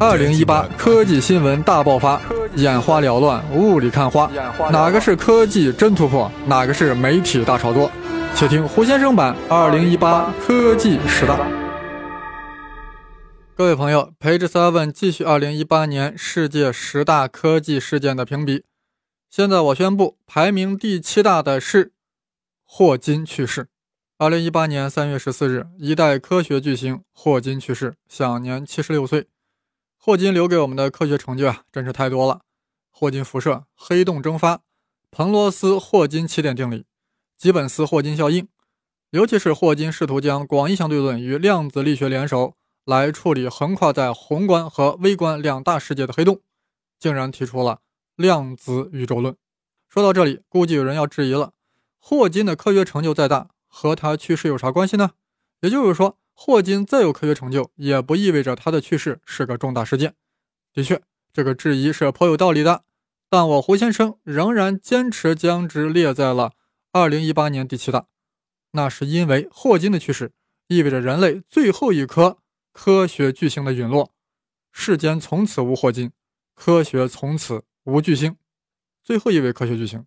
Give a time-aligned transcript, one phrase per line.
[0.00, 2.18] 二零一八科技新闻大爆发，
[2.56, 4.30] 眼花缭乱，雾里看花，
[4.70, 7.92] 哪个是科技真突破，哪个是媒体大炒作？
[8.34, 11.38] 且听胡先生版二零一八科技十大。
[13.54, 18.64] 各位朋友，陪着 seven 继续二零一八年世界十大科技事件的评比。
[19.28, 21.92] 现在我宣布，排名第七大的是
[22.64, 23.68] 霍金去世。
[24.18, 29.26] 二零一八年三月十四日，一代科学巨星霍金去世，享年七十六岁。
[29.98, 32.42] 霍金留给我们的科学成就啊，真是太多了。
[32.90, 34.60] 霍金辐射、黑洞蒸发、
[35.10, 36.84] 彭罗斯霍金起点定理、
[37.36, 38.46] 吉本斯霍金效应，
[39.10, 46.40] 尤其是霍金试图将广义相对论与量子力学联手来处理横跨在宏观和微观两大世界的黑洞，
[47.00, 47.80] 竟然提出了
[48.14, 49.34] 量子宇宙论。
[49.88, 51.54] 说到这里，估计有人要质疑了：
[51.98, 55.12] 霍金的科学成就再大，和他去世有啥关系呢？
[55.62, 60.14] 也就是说，霍金再有科学成就，也不意味着他的去世是个重大事件。
[60.74, 61.00] 的确，
[61.32, 62.84] 这个质疑是颇有道理的。
[63.30, 66.52] 但我胡先生仍然坚持将之列在了
[66.92, 68.04] 2018年第七大，
[68.72, 70.32] 那是因为霍金的去世
[70.66, 72.36] 意味着人类最后一颗
[72.72, 74.12] 科学巨星的陨落，
[74.70, 76.12] 世间从此无霍金，
[76.54, 78.36] 科学从此无巨星。
[79.02, 80.04] 最后一位科学巨星，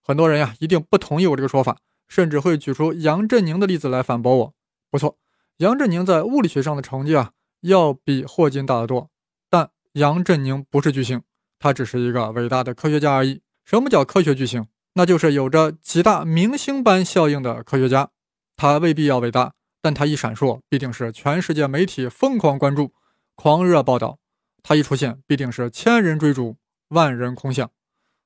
[0.00, 1.76] 很多人呀一定不同意我这个说法。
[2.12, 4.54] 甚至会举出杨振宁的例子来反驳我。
[4.90, 5.16] 不错，
[5.56, 7.32] 杨振宁在物理学上的成绩啊，
[7.62, 9.08] 要比霍金大得多。
[9.48, 11.22] 但杨振宁不是巨星，
[11.58, 13.40] 他只是一个伟大的科学家而已。
[13.64, 14.66] 什么叫科学巨星？
[14.92, 18.10] 那就是有着极大明星般效应的科学家。
[18.56, 22.92] 他未必要伟大，但他一闪烁，必定是全世界媒体疯狂关注、
[23.34, 24.18] 狂热报道。
[24.62, 27.70] 他一出现，必定是千人追逐、万人空巷。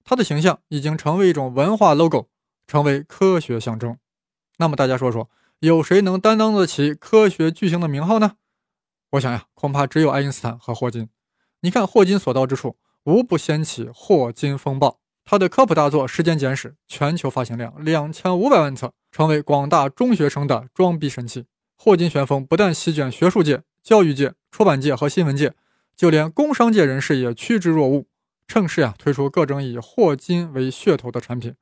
[0.02, 2.30] 他的形象已经成为一种文化 logo。
[2.66, 3.96] 成为科学象征，
[4.58, 8.32] 那么大家说说，有谁能担当得起科学巨星的名号呢？
[9.10, 11.08] 我想呀，恐怕只有爱因斯坦和霍金。
[11.60, 14.98] 你看，霍金所到之处，无不掀起霍金风暴。
[15.24, 21.46] 他的科普大作《时间简史》全球发行量两千五百万册，成为广大中学生的装逼神器。
[21.76, 25.54] 霍金旋风不但席卷学术界、教育界、出版界和新闻界，
[25.96, 28.06] 就连工商界人士也趋之若鹜，
[28.46, 31.54] 趁势呀推出各种以霍金为噱头的产品。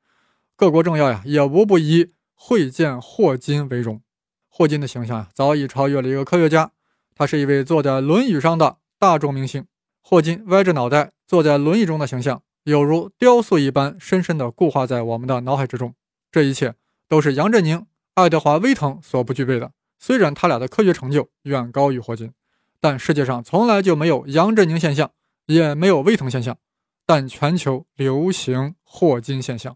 [0.57, 4.01] 各国政要呀，也无不以会见霍金为荣。
[4.47, 6.71] 霍金的形象呀，早已超越了一个科学家，
[7.13, 9.65] 他是一位坐在轮椅上的大众明星。
[10.01, 15.93] 霍金歪着脑袋坐在轮椅中的形象，有如雕塑一般，深深地固化在我们的脑海之中。
[16.31, 16.75] 这一切
[17.09, 19.73] 都是杨振宁、爱德华·威腾所不具备的。
[19.99, 22.31] 虽然他俩的科学成就远高于霍金，
[22.79, 25.11] 但世界上从来就没有杨振宁现象，
[25.47, 26.57] 也没有威腾现象，
[27.05, 29.75] 但全球流行霍金现象。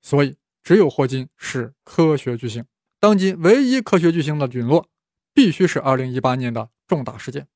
[0.00, 2.64] 所以，只有霍金是科学巨星。
[3.00, 4.88] 当今唯一科学巨星的陨落，
[5.32, 7.46] 必须是2018年的重大事件。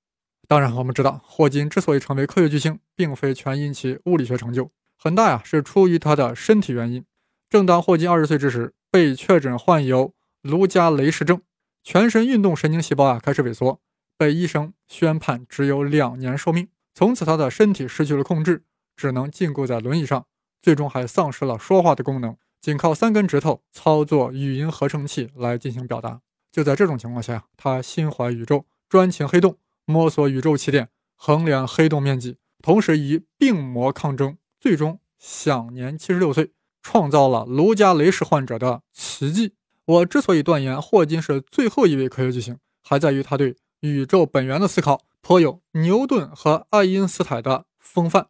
[0.49, 7.05] 当然，我们知道，霍金之所以成为科学巨星，并非全因其物理学成就，很大呀是出于他的身体原因。
[7.49, 11.41] 正当霍金二十岁之时，被确诊患有卢加雷氏症，
[11.83, 13.81] 全身运动神经细胞啊开始萎缩，
[14.19, 16.69] 被医生宣判只有两年寿命。
[16.95, 18.65] 从此，他的身体失去了控制，
[18.97, 20.27] 只能禁锢在轮椅上。
[20.63, 26.21] 最终还丧失了说话的功能，仅靠三根指头操作语音合成器来进行表达。
[26.53, 39.55] 就在这种情况下，他心怀宇宙，专情黑洞，摸索宇宙起点，衡量黑洞面积，同时与病魔抗争，最终享年七十六岁，创造了卢加雷氏患者的奇迹。
[39.85, 48.29] 我之所以断言霍金是最后一位科学巨星，还在于他对宇宙本源的思考颇有牛顿和爱因斯坦的风范。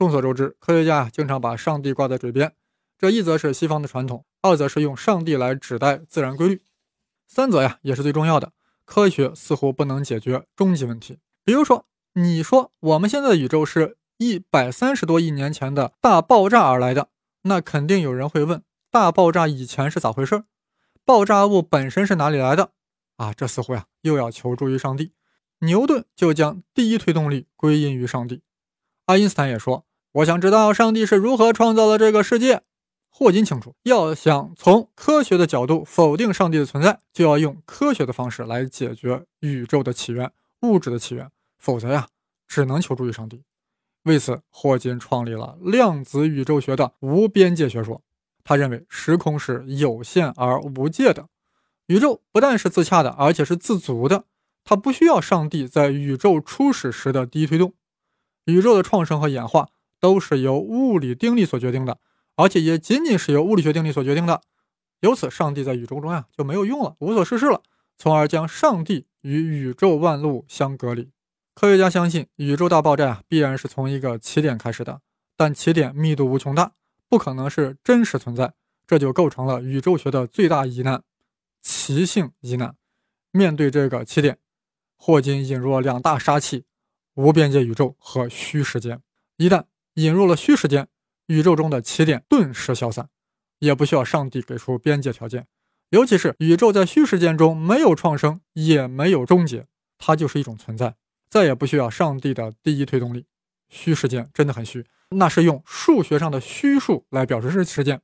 [0.00, 2.54] 众所周知，科学家经常把上帝挂在嘴边，
[2.96, 6.62] 这一则是西方的传统，二则是用上帝来指代自然规律，
[7.26, 8.54] 三则呀也是最重要的。
[8.86, 11.84] 科学似乎不能解决终极问题，比如说，
[12.14, 17.10] 你说我们现在的宇宙是一百三十多亿年前的大爆炸而来的，
[17.42, 20.44] 那肯定有人会问：大爆炸以前是咋回事？
[21.04, 22.72] 爆炸物本身是哪里来的？
[23.16, 25.12] 啊，这似乎呀又要求助于上帝。
[25.58, 28.40] 牛顿就将第一推动力归因于上帝，
[29.04, 29.84] 爱因斯坦也说。
[30.12, 32.62] 我想知道上帝是如何创造了这个世界。
[33.08, 42.08] 霍金清楚，要想从科学的角度否定上帝的存在，就要用科学的方式来解决宇宙的起源、物质的起源，否则呀，
[42.48, 43.42] 只能求助于上帝。
[44.04, 48.02] 为此，霍金创立了量子宇宙学的无边界学说。
[48.42, 51.28] 他认为时空是有限而无界的，
[51.86, 54.24] 宇宙不但是自洽的，而且是自足的。
[54.64, 57.74] 它不需要上帝在宇宙初始时的第一推动，
[58.46, 59.68] 宇宙的创生和演化。
[60.00, 61.98] 都是由物理定律所决定的，
[62.36, 64.40] 而且也仅仅是由物理学定律所决定的。
[65.00, 67.62] 由此，上帝在宇宙中呀就没有用了，无所事事了。
[67.96, 71.10] 从而将上帝与宇宙万物相隔离。
[71.54, 75.02] 科学家相信，宇宙大爆炸啊，必然是从一个起点开始的，
[75.36, 76.72] 但起点密度无穷大，
[77.10, 78.54] 不可能是真实存在，
[78.86, 81.02] 这就构成了宇宙学的最大疑难——
[81.60, 82.74] 奇性疑难。
[83.32, 84.38] 面对这个起点，
[84.96, 86.64] 霍金引入了两大杀器：
[87.14, 89.02] 无边界宇宙和虚时间。
[89.36, 89.64] 一旦
[89.94, 90.88] 引入了虚时间，
[91.26, 93.08] 宇宙中的起点顿时消散，
[93.58, 95.46] 也不需要上帝给出边界条件。
[95.90, 99.66] 尤其是宇宙在虚时间中没有创生，也没有终结，
[99.98, 100.94] 它就是一种存在。
[101.28, 103.26] 再也不需要上帝的第一推动力，
[103.68, 108.00] 虚时间真的很虚，那是用数学上的虚数来表示时间。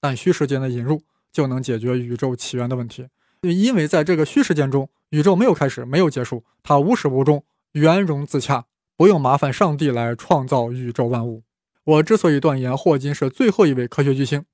[0.00, 3.08] 但虚时间的引入就能解决宇宙起源的问题，
[3.40, 8.66] 因为在这个虚时间中，宇宙没有开始，没有结束，它无始无终，圆融自洽，
[9.02, 11.42] 不用麻烦上帝来创造宇宙万物。
[11.82, 14.44] 我之所以断言霍金是最后一位科学巨星，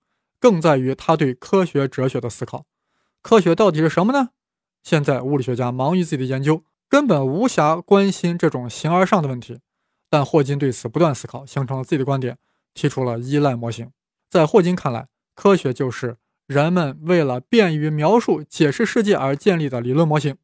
[0.40, 2.64] 更在于他对科学哲学的思考。
[3.20, 4.30] 科学到底是什么呢？
[4.82, 6.64] 现在物理学家忙于自己的研究。
[6.88, 9.58] 根本无暇关心这种形而上的问题，
[10.08, 12.38] 但霍金对此不断思考，形成了自己的观点，
[12.72, 13.90] 提出了依赖模型。
[14.30, 16.16] 在霍金看来，科学就是
[16.46, 20.38] 人们为了便于描述、解释世界而建立的理论模型。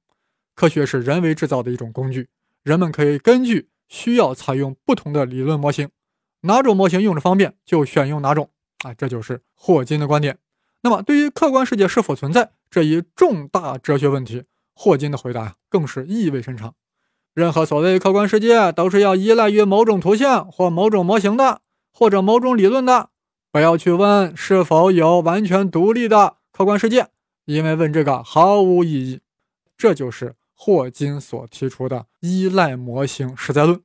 [0.54, 2.28] 科学是人为制造的一种工具，
[2.62, 5.88] 人们可以根据需要采用不同的理论模型，
[6.42, 8.50] 哪种模型用着方便就选用哪种。
[8.84, 10.38] 啊，这就是霍金的观点。
[10.82, 14.44] 那么，对于客观世界是否存在这一重大哲学问题，
[14.75, 16.75] 霍金的回答更是意味深长。
[17.32, 23.08] 任何所谓客观世界都是要依赖于某种图像或某种模型的，或者某种理论的。
[23.50, 27.08] 不要去问是否有完全独立的客观世界，
[27.46, 29.20] 因为问这个毫无意义。
[29.76, 33.82] 这就是霍金所提出的依赖模型实在论。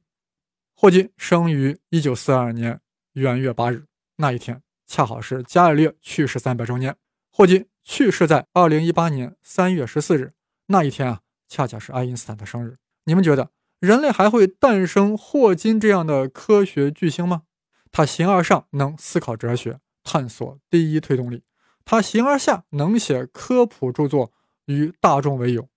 [0.74, 2.80] 霍金生于一九四二年
[3.14, 3.86] 元月八日，
[4.16, 6.96] 那一天恰好是伽利略去世三百周年。
[7.32, 10.34] 霍金去世在二零一八年三月十四日。
[10.68, 12.78] 那一天啊，恰恰是爱因斯坦的生日。
[13.06, 13.50] 你们觉得
[13.80, 17.44] 人类还会诞生霍金这样的科学巨星吗？
[17.92, 21.40] 他形而上能思考哲学，探索第一推动力；
[21.86, 24.32] 他形而下能写科普著作，
[24.66, 25.69] 与大众为友。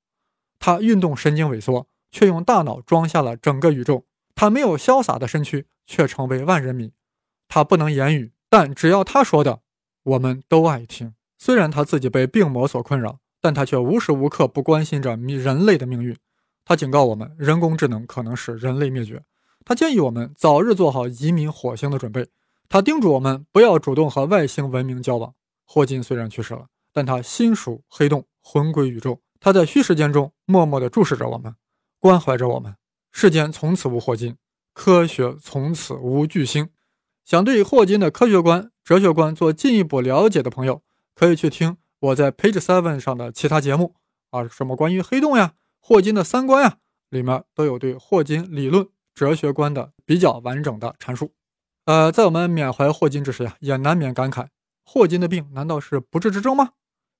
[0.62, 4.06] 他运动神经萎缩，却用大脑装下了整个宇宙。
[4.36, 6.92] 他没有潇洒的身躯，却成为万人迷。
[7.48, 9.60] 他不能言语，但只要他说的，
[10.04, 11.14] 我们都爱听。
[11.36, 13.18] 虽然他自己被病魔所困扰。
[13.44, 16.16] 但他却无时无刻不关心着人类的命运。
[16.64, 19.24] 他警告我们，人工智能可能使人类灭绝。
[19.64, 22.28] 他建议我们早日做好移民火星的准备。
[22.68, 25.34] 他叮嘱我们不要主动和外星文明交往。
[25.64, 29.20] 霍金虽然去世了，但他心属黑洞，魂归宇宙。
[29.44, 31.56] 他在虚时间中默默地注视着我们，
[31.98, 32.76] 关怀着我们。
[33.10, 34.36] 世间从此无霍金，
[34.72, 36.70] 科学从此无巨星。
[37.24, 40.82] 想对霍金的科学观、哲学观做进一步了解的朋友，
[41.16, 41.76] 可以去听。
[41.98, 43.96] 我在 Page Seven 上的其他节目
[44.30, 46.76] 啊，什么关于黑洞呀、霍金的三观呀，
[47.10, 51.32] 里面都有对霍金理论、哲学观的比较完整的阐述。
[51.86, 54.46] 呃，在我们缅怀霍金之时呀，也难免感慨：
[54.84, 56.74] 霍金的病难道是不治之症吗？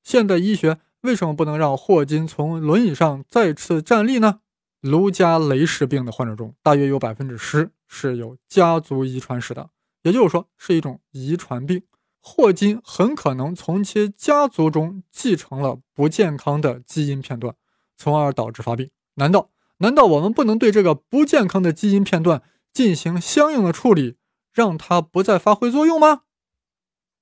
[0.05, 4.41] 现代医学为什么不能让霍金从轮椅上再次站立呢？
[4.81, 9.71] 卢加雷氏病的患者中，大约有百分之十是有家族遗传史的，
[10.03, 11.83] 也就是说是一种遗传病。
[12.21, 17.55] 霍金很可能从其家族中继承了不健康的基因片段，
[17.97, 18.91] 从而导致发病。
[19.15, 24.17] 难道难道我们不能对这个不健康的基因片段进行相应的处理，
[24.53, 26.23] 让它不再发挥作用吗？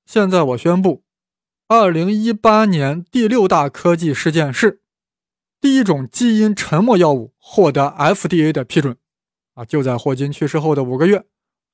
[0.04, 1.02] 现在我宣布，
[1.72, 4.80] 二零一八年第六大科技事件是：
[5.60, 8.96] 第一种基因沉默药物获得 FDA 的批准。
[9.54, 11.26] 啊，就在霍金去世后的五个月，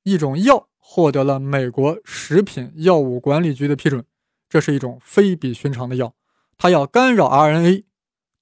[0.03, 0.69] 一种药。
[0.77, 4.05] 获得了美国食品药物管理局的批准，
[4.47, 6.13] 这是一种非比寻常的药，
[6.59, 7.83] 它要干扰 RNA，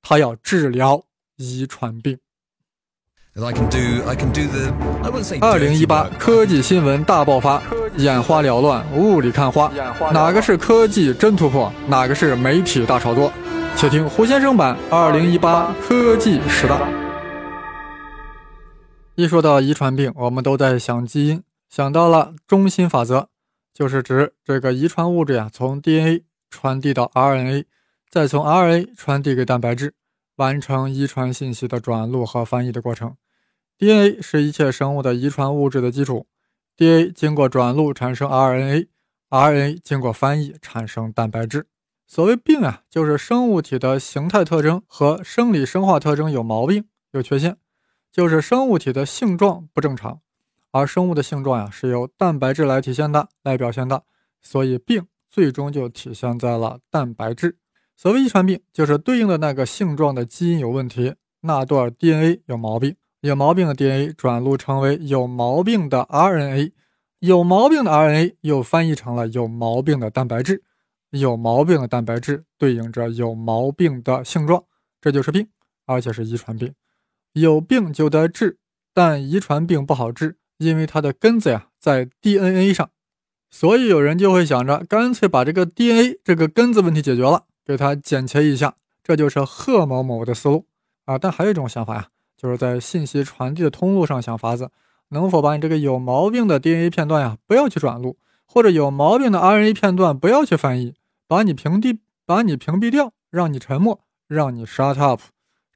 [0.02, 1.06] 它要治疗
[1.38, 2.20] 遗传病。
[5.42, 7.62] 二零一八科技新闻大爆发，
[7.98, 9.70] 眼花缭乱，雾里看花，
[10.14, 13.30] 哪个是科技真突破，哪个是媒体大炒作？
[13.76, 16.80] 且听胡先生版二零一八科技十大。
[19.16, 21.44] 一说到遗传病，我们都在想基因。
[21.70, 23.28] 想到了中心法则，
[23.74, 27.66] 就是指这个遗传物质呀，从 DNA 传递到 RNA，
[28.10, 29.94] 再从 RNA 传递给蛋白质，
[30.38, 33.18] 完成遗传信息的转录和翻译的过程。
[33.78, 36.28] DNA 是一切生物的遗传物质的基础
[36.78, 41.68] ，DNA 经过转录产生 RNA，RNA 经过翻译产生蛋白质。
[42.08, 47.58] 所谓病啊，就是生物体的形态特征和生理生化特征有毛病、有缺陷，
[48.12, 50.22] 就是生物体的性状不正常。
[50.72, 54.04] 而生物的性状呀，是由蛋白质来体现的、来表现的，
[54.42, 57.58] 所以病最终就体现在了蛋白质。
[57.98, 66.72] 所谓遗传病，就是对应的那个性状的基因有问题，那段 DNA 有毛病，有毛病的 DNA 转录成为有毛病的 RNA，
[67.18, 70.62] 有毛病的 RNA 又翻译成了有毛病的蛋白质，
[71.10, 74.64] 有毛病的蛋白质对应着有毛病的性状，
[75.02, 75.48] 这就是病，
[75.88, 76.72] 而且是遗传病。
[77.34, 78.60] 有病就得治，
[78.94, 82.92] 但遗传病不好治，因为它的根子呀在 DNA 上，
[83.50, 87.46] 所以有人就会想着，干脆把这个 DNA 这个根子问题解决了。
[87.66, 90.68] 给它剪切一下，这就是贺某某的思路
[91.06, 91.18] 啊。
[91.18, 94.72] 但还有一种想法呀，就是在信息传递的通路上想法子，
[95.10, 100.96] 能否把你这个有毛病的 DNA 片段呀，不要去转录，或者有毛病的 RNA 片段不要去翻译，
[101.28, 105.22] 把你屏蔽，把你屏蔽掉，让你沉默，让你 shut up，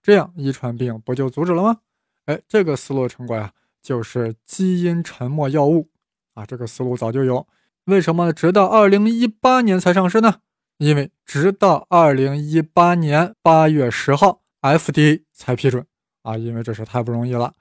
[0.01, 1.77] 这样遗传病不就阻止了吗？
[2.25, 3.51] 哎，这个思路成果呀，
[3.81, 5.89] 就是基因沉默药物
[6.33, 6.45] 啊。
[6.45, 7.47] 这个思路早就有，
[7.85, 10.35] 为什么直到二零一八年才上市呢？
[10.77, 15.85] 因为直到二零一八年八月十号，FDA 才批准
[16.21, 17.53] 啊，因为这是太不容易了。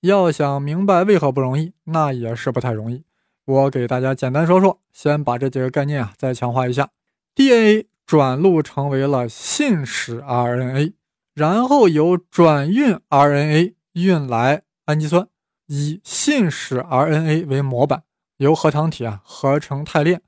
[0.00, 3.04] 要想明白为何不容易，那也是不太容易。
[3.44, 6.90] 我给大家简单说说，先把这几个概念啊再强化一下
[7.34, 10.92] ：DNA 转录成为了信使 RNA，
[11.34, 15.26] 然后由转运 RNA 运来氨基酸，
[15.66, 18.02] 以信使 RNA 为模板，
[18.36, 20.22] 由核糖体啊合成肽链，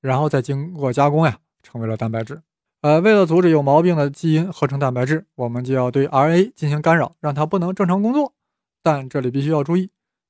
[0.00, 1.38] 然后再经过加工呀。
[1.62, 2.42] 成为了蛋白质，
[2.84, 8.34] 呃，为了阻止有毛病的基因合成蛋白质，我们就要对 RNA 进行干扰，让它不能正常工作。
[8.82, 9.88] 但这里必须要注意，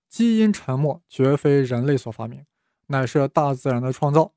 [0.09, 2.45] 基因沉默绝非人类所发明，
[2.87, 4.31] 乃是大自然的创造。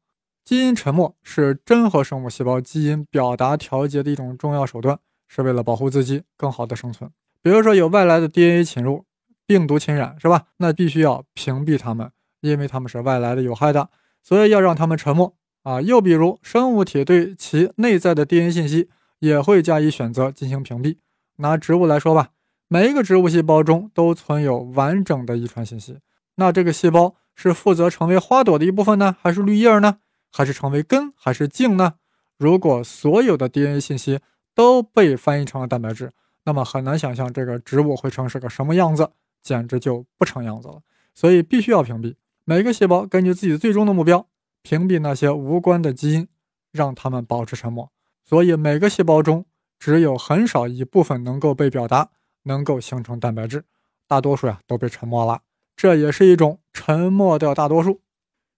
[0.43, 4.97] 基因沉默是真核生物细胞基因表达调节的一种重要手段，
[5.27, 7.11] 是为了保护自己更好的生存。
[7.43, 9.05] 比如说有外来的 DNA 侵入，
[9.45, 10.47] 病毒侵染，是吧？
[10.57, 13.91] 那必须要屏蔽它们，因为它们是外来的有害的，
[14.23, 15.36] 所以要让它们沉默。
[15.67, 18.87] 啊，又比如生物体对其内在的 DNA 信息
[19.19, 20.95] 也会加以选择进行屏蔽。
[21.39, 22.29] 拿植物来说吧，
[22.69, 25.99] 每一个植物细胞中都存有完整的遗传信息。
[26.35, 29.97] 那这个细胞是负责成为花朵的一部分呢，还是绿叶呢？
[30.31, 31.95] 还是成为根，还是茎呢？
[32.37, 34.21] 如果所有的 DNA 信息
[34.55, 36.13] 都被翻译成了蛋白质，
[36.45, 39.09] 那么很难想象这个植物会成是个什么样子，
[39.43, 40.81] 简直就不成样子了。
[41.13, 44.25] 所以必须要屏蔽每个细胞，根据自己最终的目标。
[44.67, 46.27] 屏蔽那些无关的基因，
[46.73, 47.89] 让它们保持沉默。
[48.25, 49.45] 所以每个细胞中
[49.79, 52.09] 只有很少一部分能够被表达，
[52.43, 53.63] 能够形成蛋白质，
[54.09, 55.43] 大多数呀都被沉默了。
[55.77, 58.01] 这也是一种沉默掉大多数。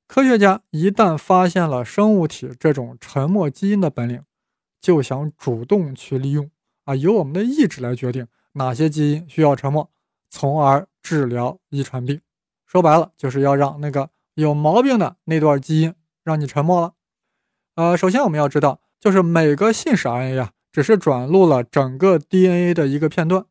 [0.08, 4.24] 科学家一旦发现了生物体这种沉默基因的本领，
[4.82, 6.50] 就想主动去利用
[6.86, 9.92] 啊，由我们的意志来决定哪些基因需要沉默，
[10.32, 12.20] 从而治疗遗传病。
[12.66, 15.94] 说白了，就是要让那个有毛病的那段基因。
[16.24, 16.94] 让你沉默了，
[17.76, 23.46] 呃，首先我们要知道，就是每个信使 RNA 啊，只是转录了整个 DNA 的一个片段，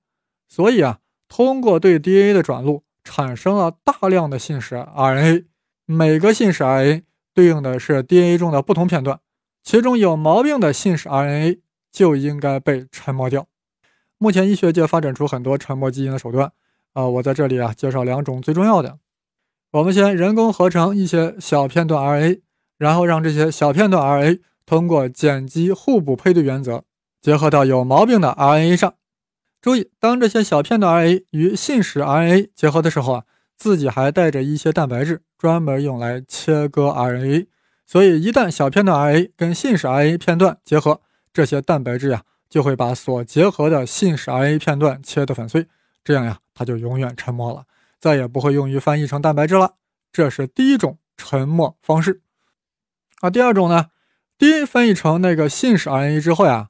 [0.48, 0.98] 所以啊，
[1.28, 5.46] 通过对 DNA 的转录，产生了大量的信使 RNA，
[5.86, 7.02] 每个信使 RNA
[7.34, 9.18] 对应的是 DNA 中的不同片段，
[9.62, 11.60] 其中有毛病的信使 RNA
[11.90, 13.46] 就应该被沉默掉。
[14.18, 16.52] 目前医学界发展出很多沉默基因的手段，
[16.92, 18.98] 啊，我在这里啊介绍两种最重要的，
[19.70, 22.40] 我们先人工合成一些小片段 RNA。
[22.78, 26.84] 然后让这些小片段 RNA 通过碱基互补配对原则
[27.20, 28.94] 结合到有毛病的 RNA 上。
[29.60, 33.24] 注意，当这些小片段 RNA 与信使 RNA 结合的时候啊，
[33.56, 37.46] 自己还带着一些蛋白质，专门用来切割 RNA。
[37.84, 41.00] 所以，一旦小片段 RNA 跟信使 RNA 片段结合，
[41.32, 45.66] 这些蛋白质呀就会把所结合的信使 RNA 片段切得粉碎。
[46.04, 47.64] 这样呀，它就永远沉默了，
[47.98, 49.74] 再也不会用于翻译成蛋白质了。
[50.12, 52.20] 这是第一种沉默方式。
[53.20, 53.86] 啊，第二种呢
[54.38, 56.68] ，DNA 翻译成那个信使 RNA 之后呀，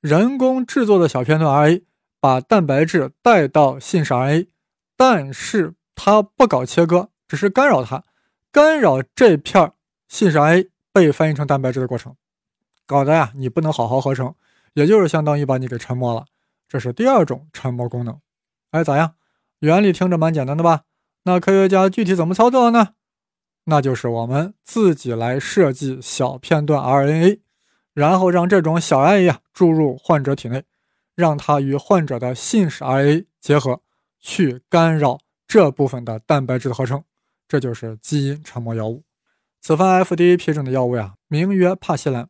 [0.00, 1.82] 人工制作的小片段 RNA
[2.20, 4.48] 把蛋白质带到信使 RNA，
[4.96, 8.04] 但是它不搞切割，只是干扰它，
[8.50, 9.72] 干扰这片
[10.08, 12.14] 信使 RNA 被翻译成蛋白质的过程，
[12.86, 14.34] 搞得呀你不能好好合成，
[14.74, 16.26] 也就是相当于把你给沉默了。
[16.68, 18.20] 这是第二种沉默功能。
[18.72, 19.14] 哎，咋样？
[19.60, 20.82] 原理听着蛮简单的吧？
[21.24, 22.94] 那科学家具体怎么操作的呢？
[23.64, 27.38] 那就是我们自己来设计小片段 RNA，
[27.94, 30.64] 然后让这种小 RNA 呀注入患者体内，
[31.14, 33.80] 让它与患者的信使 RNA 结合，
[34.18, 37.04] 去干扰这部分的蛋白质的合成。
[37.46, 39.04] 这就是基因沉默药物。
[39.60, 42.28] 此番 FDA 批准的药物呀，名曰帕西兰，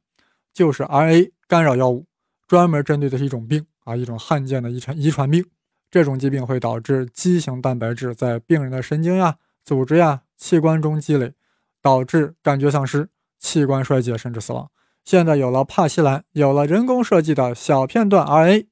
[0.53, 2.07] 就是 RNA 干扰药物，
[2.47, 5.45] 专门针对的是一种病啊，一种罕见的遗传遗传病。
[5.91, 10.23] 这种疾病会导致畸形蛋白质在病人的神经呀、组织呀。
[10.42, 11.35] 器官中积累，
[11.81, 14.69] 导致感觉丧失、器官衰竭甚至死亡。
[15.04, 18.66] 现在有了帕西兰，有了人工设计的小片段 RNA，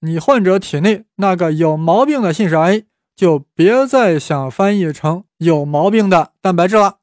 [0.00, 7.00] 你患者体内那个有毛病的信使 RNA 就别再想翻译成有毛病的蛋白质了，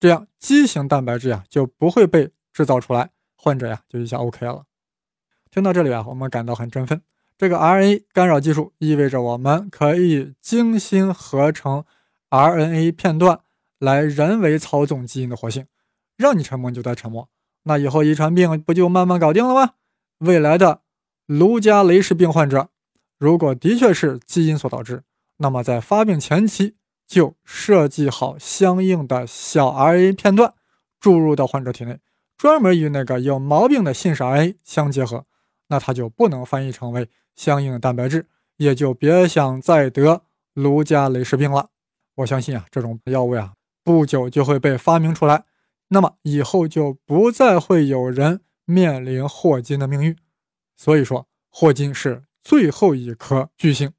[0.00, 4.64] 这样畸形蛋白质呀就不会被制造出来，患者呀就一下 OK 了。
[5.52, 7.00] 听到这里啊，我们感到很振奋。
[7.38, 11.84] 这个 RNA 干扰技术意味着我们可以精心合成
[12.30, 13.40] RNA 片段
[13.78, 15.66] 来人为操纵基因的活性，
[16.16, 17.28] 让你沉默你就得沉默。
[17.64, 19.74] 那以后遗传病不就慢慢搞定了吗？
[20.18, 20.82] 未来的
[21.26, 22.70] 卢加雷氏病患者，
[23.18, 25.02] 如果的确是基因所导致，
[25.38, 30.54] 那么在发病前期就设计好相应的小 RNA 片段
[30.98, 31.98] 注入到患者体内，
[32.38, 35.26] 专门与那个有毛病的信使 RNA 相结合，
[35.68, 40.22] 那它就不能翻译成为相应的蛋白质，也就别想再得
[40.54, 41.68] 卢加雷氏病了。
[42.16, 43.52] 我相信啊，这种药物啊，
[43.84, 45.44] 不久就会被发明出来。
[45.88, 50.16] 那么以后就不再会有人面临霍金的命运。
[50.76, 53.92] 所以说，霍金是最后一颗巨星，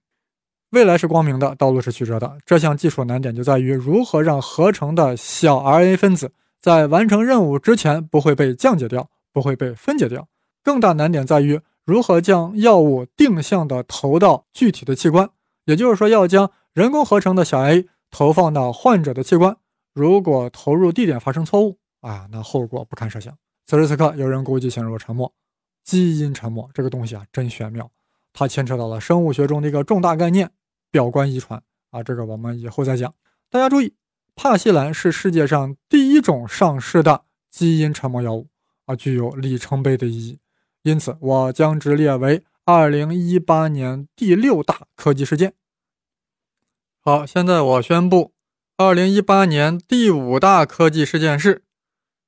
[0.72, 2.38] 未来是光明的，道路是曲折的。
[2.46, 10.28] 这项技术难点就在于如何让合成的小 RNA 分子在完成任务之前不会被降解掉，不会被分解掉。
[10.64, 15.30] 更大难点在于如何将药物定向的投到具体的器官，
[15.66, 19.56] 也就是说，要将人工合成的小 A 投放到患者的器官。
[19.94, 23.38] 如果投入地点发生错误啊，那后果不堪设想。
[23.68, 25.32] 此时此刻，有人估计陷入了沉默。
[25.84, 27.92] 基因沉默这个东西啊，真玄妙，
[28.34, 30.50] 它牵扯到了生物学中的一个重大概念——
[30.90, 32.02] 表观遗传啊。
[32.02, 33.14] 这个我们以后再讲。
[33.52, 33.94] 大家注意，
[34.36, 38.48] 帕西兰是世界上第一种上市的基因沉默药物
[38.88, 40.40] 啊，具有里程碑的意义。
[40.82, 45.54] 因此，我将之列为2018年第六大科技事件。
[47.08, 48.34] 好，现在我宣布。
[48.76, 51.64] 二零一八年第五大科技事件是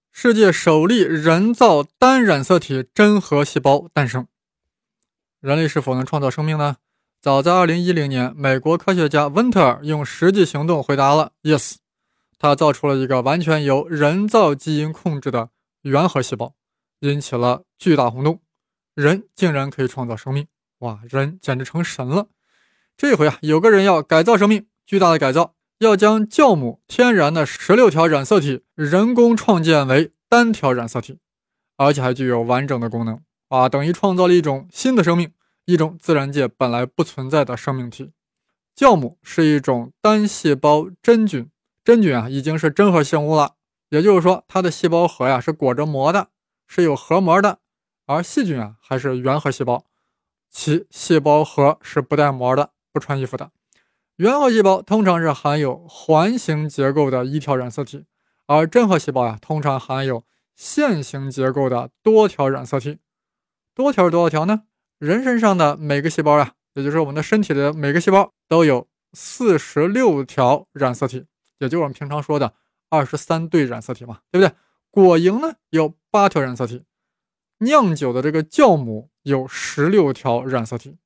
[0.10, 4.26] 世界首例人造单染色体真核细胞诞生。
[5.42, 6.78] 人类是否能创造生命呢？
[7.22, 11.76] 早在二零一零年，美国科学家温特尔用实际行动回答了 “yes”。
[12.38, 15.50] 他造出了一个完全由人造基因控制的
[15.82, 16.54] 原核细胞，
[17.02, 18.40] 引起了巨大轰动。
[18.96, 20.48] 人竟然可以创造生命！
[20.78, 22.30] 哇，人简直成神了！
[23.00, 25.56] 这回啊，有个人要改造生命，巨大的改造。
[25.78, 31.18] 要将酵母天然的十六条染色体人工创建为单条染色体，
[31.78, 35.32] 而且还具有完整的功能啊，等于创造了一种新的生命，
[35.64, 38.12] 一种自然界本来不存在的生命体。
[38.76, 41.50] 酵母是一种单细胞真菌，
[41.86, 43.54] 真菌啊已经是真核生物了，
[43.92, 46.28] 也就是说它的细胞核呀是裹着膜的，
[46.68, 47.60] 是有核膜的，
[48.06, 49.86] 而细菌啊还是原核细胞，
[50.50, 53.52] 其细胞核是不带膜的，穿衣服的。
[54.18, 58.06] 原核细胞通常是含有环形结构的一条染色体，
[58.48, 63.00] 而真核细胞呀，通常含有线形结构的多条染色体。
[63.74, 64.64] 多条是多少条呢？
[64.98, 71.26] 人身上的每个细胞呀，也就是我们的身体的每个细胞都有四十六条染色体，
[71.60, 72.54] 也就我们平常说的
[72.90, 74.54] 二十三对染色体嘛，对不对？
[74.92, 76.84] 果蝇呢有八条染色体，
[77.60, 80.98] 酿酒的这个酵母有十六条染色体。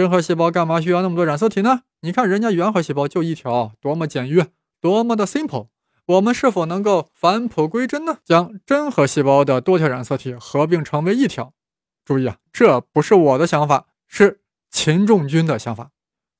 [0.00, 1.82] 真核细胞干嘛需要那么多染色体呢？
[2.00, 4.46] 你看人家原核细胞就一条，多么简约，
[4.80, 5.66] 多么的 simple。
[6.06, 8.16] 我们是否能够返璞归真呢？
[8.24, 11.52] 将真核细胞的多条染色体合并成为一条？
[12.02, 15.90] 注意啊，这不是我的想法，是秦仲军的想法。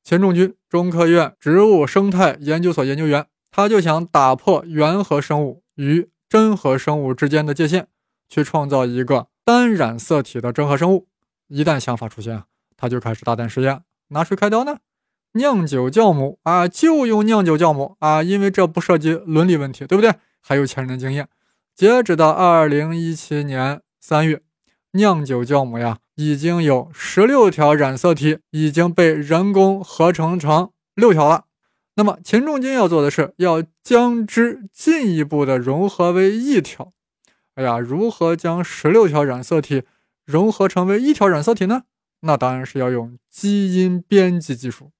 [0.03, 7.89] 秦仲军，中科院植物生态研究所研究员，他就想打破原核生物与真核生物之间的界限，
[8.27, 11.09] 去创造一个单染色体的真核生物。
[11.49, 12.47] 一旦想法出现啊，
[12.81, 14.79] 他就开始大胆实验，拿谁开刀呢？
[15.33, 20.15] 酿酒酵母啊，就用酿酒酵母啊，因为这不涉及伦理问题，对不对？
[20.41, 21.29] 还有前人的经验。
[21.77, 24.41] 截止到二零一七年三月，
[24.93, 31.45] 酿酒酵母呀，已经有十六条染色体已经被人工合成成六条了。
[31.97, 36.95] 那么秦仲军要做的是，要将之进一步的融合为一条。
[37.57, 39.83] 哎呀，如何将十六条染色体
[40.25, 41.83] 融合成为一条染色体呢？
[42.21, 44.93] 那当然是要用基因编辑技术。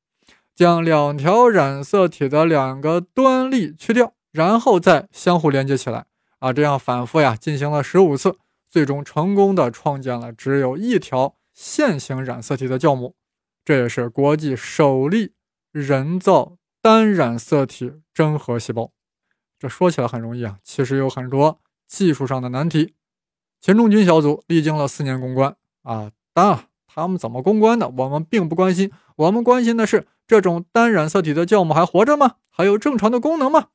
[0.55, 6.05] 将两条染色体的两个端粒去掉，然后再相互连接起来
[6.41, 8.37] 啊，这样反复呀进行了十五次，
[8.69, 13.15] 最终成功的创建了只有一条线形染色体的酵母。
[13.65, 15.33] 这也是国际首例
[15.73, 18.93] 人造单染色体真核细胞。
[19.59, 22.95] 这说起来很容易啊，其实有很多技术上的难题。
[23.63, 30.07] 钱仲军小组历经了四年攻关啊，当然他们怎么攻关的，我们并不关心，我们关心的是。
[30.27, 32.37] 这种单染色体的酵母还活着吗？
[32.51, 33.71] 还有正常的功能吗？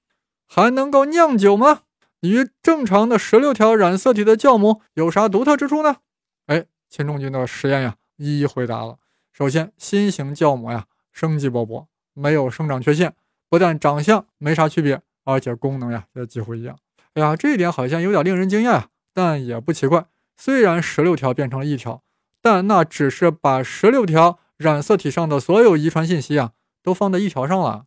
[0.47, 1.81] 还能够酿酒吗？
[2.21, 5.97] 与正常的十六条染色体的酵母有啥独特之处呢？
[6.45, 8.97] 哎，秦仲军的实验呀，一一回答了。
[9.33, 13.13] 首先，新型酵母呀，生机勃勃，没有生长缺陷，
[13.49, 16.79] 不但长相没啥区别，而且功能呀也几乎一样。
[17.15, 20.05] 哎呀，这一点好像有点令人惊讶啊，但也不奇怪。
[20.37, 22.01] 虽然十六条变成了一条，
[22.45, 26.51] 但那只是把十六条染色体上的所有遗传信息啊，
[26.83, 27.85] 都放在一条上了，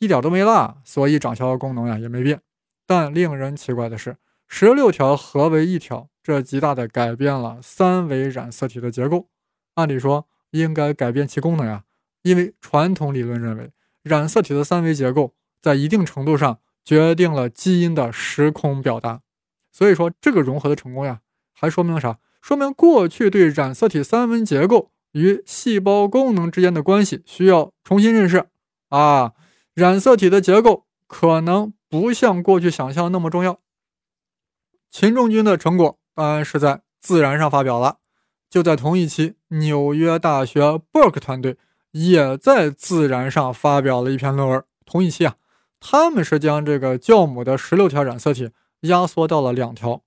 [0.00, 2.42] 一点都没落，所以长效功能呀也没变。
[2.86, 9.30] 但令人奇怪的是，十六条合为一条，这极大的改变了三维染色体的结构。
[9.76, 11.84] 按理说应该改变其功能呀，
[12.20, 13.70] 因为传统理论认为，
[14.02, 19.22] 染色体的三维结构在一定程度上决定了基因的时空表达。
[19.72, 21.20] 所以说，这个融合的成功呀，
[21.54, 22.18] 还说明了啥？
[22.40, 28.46] 说明过去对染色体三维结构与细胞功能之间的关系需要重新认识
[28.88, 29.32] 啊！
[29.74, 31.72] 染色体的结构可能。
[31.90, 33.58] 不像过去想象那么重要。
[34.92, 37.96] 秦仲军的成果当然是在《自然》上发表了。
[38.48, 41.56] 就在同一期，纽约大学 Burke 团队
[41.90, 44.62] 也在《自然》上发表了一篇论文。
[44.86, 45.34] 同一期啊，
[45.80, 48.50] 他们是将这个酵母的十六条染色体
[48.82, 50.04] 压缩到了两条，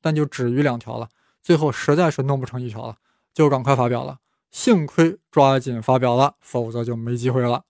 [0.00, 1.10] 但就止于两条了。
[1.46, 2.96] 最后实在是弄不成一条了，
[3.32, 4.18] 就赶快发表了。
[4.50, 7.62] 幸亏抓紧发表了，否则就没机会了。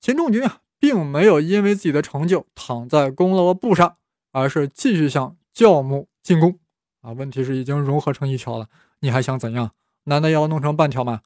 [0.00, 0.60] 秦仲军啊！
[0.78, 3.96] 并没有因为自己的成就躺在功劳簿上，
[4.30, 6.60] 而是继续向酵母进攻。
[7.00, 8.68] 啊，问题是已经融合成一条了，
[9.00, 9.72] 你还想怎样？
[10.04, 11.22] 难道要弄成半条吗？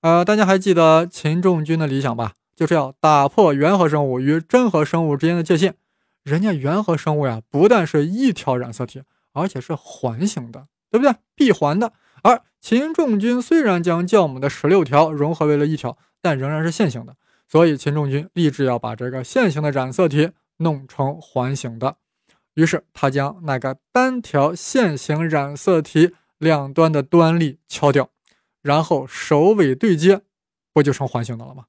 [0.00, 2.32] 呃，大家还记得秦仲军的理想吧？
[2.56, 5.76] 就是要打破原核生物与真核生物之间的界限。
[6.24, 11.12] 人家原核生物呀，不但是一条染色体，而且是环形的，对不对？
[11.34, 11.92] 闭环的。
[12.22, 17.16] 而秦仲军虽然将酵母的十六条融合为了一条，但仍然是线性的。
[17.48, 21.96] 所以，秦仲军立志要把这个线性的染色体弄成环形的。
[22.54, 28.10] 于是，他将那个单条线形染色体两端的端粒敲掉，
[28.60, 30.20] 然后首尾对接，
[30.72, 31.64] 不就成环形的了吗？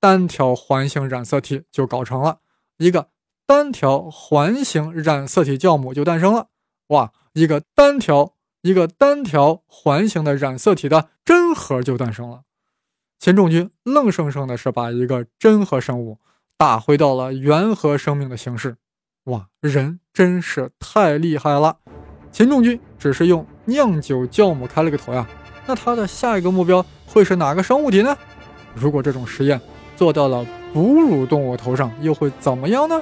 [0.00, 2.38] 单条环形染色体就搞成了，
[2.78, 3.08] 一个
[3.46, 6.48] 单条环形染色体酵母就诞生了。
[6.88, 8.33] 哇，一个单条
[8.64, 12.44] 一个单条环形的染色体的真核就诞生了。
[13.18, 16.18] 秦仲军愣生生的是把一个真核生物
[16.56, 18.78] 打回到了原核生命的形式，
[19.24, 21.76] 哇，人真是太厉害了！
[22.32, 25.28] 秦仲军只是用酿酒酵母开了个头呀，
[25.66, 28.16] 那他的下一个目标会是哪个生物体呢？
[28.74, 29.60] 如果这种实验
[29.94, 32.98] 做到了哺乳动物头上，又会怎么样呢？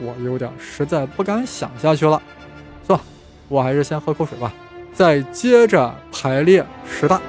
[0.00, 2.20] 我有点实在不敢想下去了。
[2.86, 3.04] 算了，
[3.48, 4.52] 我还是先喝口水吧，
[4.94, 7.20] 再接着排列十大。